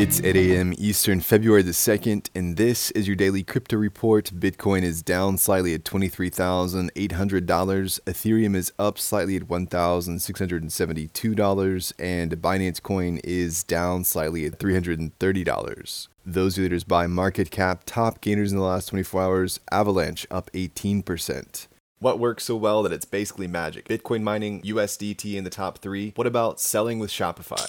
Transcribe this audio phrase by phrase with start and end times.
[0.00, 0.72] It's 8 a.m.
[0.78, 4.30] Eastern, February the 2nd, and this is your daily crypto report.
[4.34, 6.90] Bitcoin is down slightly at $23,800.
[6.96, 16.08] Ethereum is up slightly at $1,672, and Binance Coin is down slightly at $330.
[16.24, 21.66] Those leaders by market cap, top gainers in the last 24 hours, Avalanche up 18%.
[21.98, 23.86] What works so well that it's basically magic?
[23.86, 26.14] Bitcoin mining, USDT in the top three.
[26.16, 27.68] What about selling with Shopify?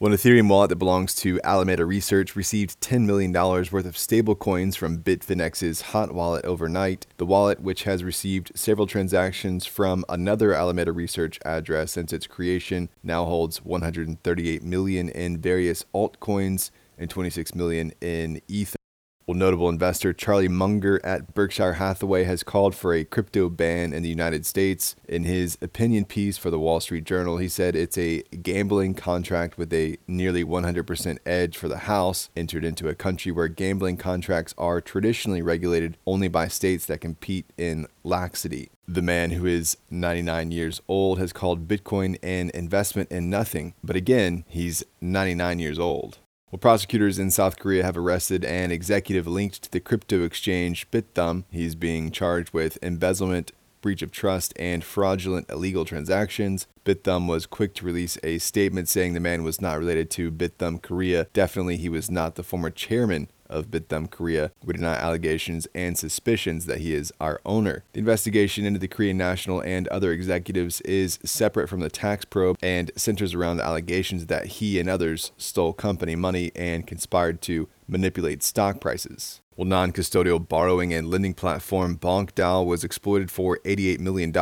[0.00, 5.02] One Ethereum wallet that belongs to Alameda Research received $10 million worth of stablecoins from
[5.02, 7.06] Bitfinex's hot wallet overnight.
[7.18, 12.88] The wallet, which has received several transactions from another Alameda Research address since its creation,
[13.02, 18.79] now holds 138 million in various altcoins and 26 million in Ether.
[19.26, 24.02] Well, notable investor Charlie Munger at Berkshire Hathaway has called for a crypto ban in
[24.02, 24.96] the United States.
[25.06, 29.56] In his opinion piece for the Wall Street Journal, he said it's a gambling contract
[29.56, 34.52] with a nearly 100% edge for the House, entered into a country where gambling contracts
[34.58, 38.70] are traditionally regulated only by states that compete in laxity.
[38.88, 43.94] The man who is 99 years old has called Bitcoin an investment in nothing, but
[43.94, 46.18] again, he's 99 years old.
[46.50, 51.44] Well, prosecutors in South Korea have arrested an executive linked to the crypto exchange Bithumb.
[51.48, 53.52] He's being charged with embezzlement,
[53.82, 56.66] breach of trust, and fraudulent illegal transactions.
[56.84, 60.82] Bithumb was quick to release a statement saying the man was not related to Bithumb
[60.82, 61.28] Korea.
[61.32, 64.52] Definitely, he was not the former chairman of Bithumb Korea.
[64.64, 67.84] We deny allegations and suspicions that he is our owner.
[67.92, 72.56] The investigation into the Korean national and other executives is separate from the tax probe
[72.62, 77.68] and centers around the allegations that he and others stole company money and conspired to
[77.88, 79.40] manipulate stock prices.
[79.60, 84.32] Well, non custodial borrowing and lending platform BonqDAO was exploited for $88 million.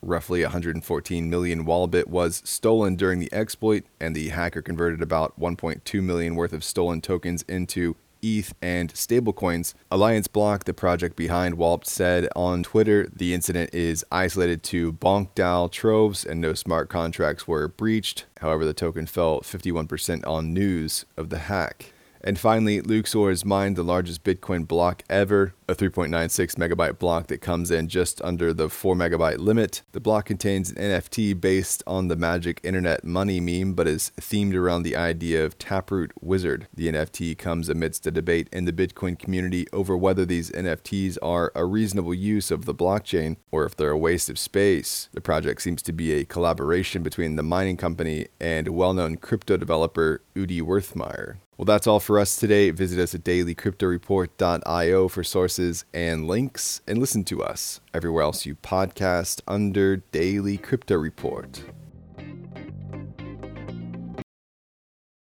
[0.00, 6.02] Roughly 114 million Wallabit was stolen during the exploit, and the hacker converted about 1.2
[6.02, 9.74] million worth of stolen tokens into ETH, and stablecoins.
[9.90, 15.70] Alliance Block, the project behind Walp, said on Twitter the incident is isolated to BonqDAO
[15.70, 18.24] troves and no smart contracts were breached.
[18.40, 21.92] However, the token fell 51% on news of the hack.
[22.26, 27.40] And finally, Luxor has mined the largest Bitcoin block ever, a 3.96 megabyte block that
[27.40, 29.82] comes in just under the 4 megabyte limit.
[29.92, 34.54] The block contains an NFT based on the magic internet money meme, but is themed
[34.54, 36.68] around the idea of Taproot Wizard.
[36.74, 41.52] The NFT comes amidst a debate in the Bitcoin community over whether these NFTs are
[41.54, 45.08] a reasonable use of the blockchain or if they're a waste of space.
[45.12, 49.56] The project seems to be a collaboration between the mining company and well known crypto
[49.56, 51.36] developer Udi Wertheimer.
[51.56, 52.70] Well, that's all for us today.
[52.70, 58.56] Visit us at dailycryptoreport.io for sources and links, and listen to us everywhere else you
[58.56, 61.62] podcast under Daily Crypto Report.